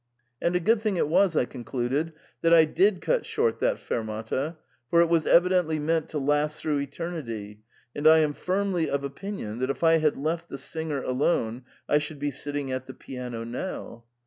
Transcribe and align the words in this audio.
* 0.23 0.41
And 0.41 0.55
a 0.55 0.59
good 0.59 0.81
thing 0.81 0.97
it 0.97 1.07
was,* 1.07 1.37
I 1.37 1.45
concluded, 1.45 2.13
* 2.27 2.41
that 2.41 2.55
I 2.55 2.65
did 2.65 3.01
cut 3.01 3.23
short 3.23 3.59
XhsXfermatay 3.59 4.55
for 4.89 4.99
it 4.99 5.09
was 5.09 5.27
evidently 5.27 5.77
meant 5.77 6.09
to 6.09 6.17
last 6.17 6.59
through 6.59 6.79
eternity, 6.79 7.61
and 7.95 8.07
I 8.07 8.17
am 8.17 8.33
firmly 8.33 8.89
of 8.89 9.03
opinion 9.03 9.59
that 9.59 9.69
if 9.69 9.83
I 9.83 9.97
had 9.97 10.17
left 10.17 10.49
the 10.49 10.57
singer 10.57 11.03
alone, 11.03 11.65
I 11.87 11.99
should 11.99 12.17
be 12.17 12.31
sitting 12.31 12.71
at 12.71 12.87
the 12.87 12.95
piano 12.95 13.43
now.' 13.43 14.05